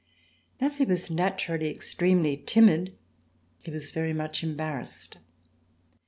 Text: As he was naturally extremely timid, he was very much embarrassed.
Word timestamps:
As 0.59 0.79
he 0.79 0.85
was 0.85 1.11
naturally 1.11 1.69
extremely 1.69 2.35
timid, 2.35 2.97
he 3.59 3.69
was 3.69 3.91
very 3.91 4.13
much 4.13 4.43
embarrassed. 4.43 5.19